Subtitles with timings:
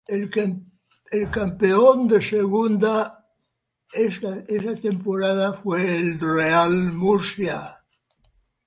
[1.15, 3.27] El campeón de Segunda
[3.93, 7.83] esa temporada fue el Real Murcia.